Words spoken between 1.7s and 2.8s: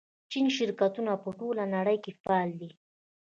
نړۍ کې فعال دي.